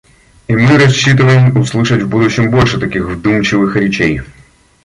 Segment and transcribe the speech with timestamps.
[0.47, 4.21] И мы рассчитываем услышать в будущем больше таких вдумчивых речей.